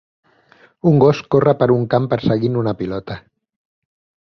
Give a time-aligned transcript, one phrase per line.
[0.91, 3.21] Un gos corre per un camp perseguint una pilota.